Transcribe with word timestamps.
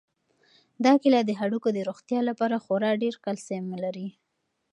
دا 0.83 0.93
کیله 1.01 1.19
د 1.25 1.31
هډوکو 1.39 1.69
د 1.73 1.79
روغتیا 1.89 2.19
لپاره 2.29 2.55
خورا 2.63 2.91
ډېر 3.03 3.15
کلسیم 3.25 3.65
لري. 3.83 4.07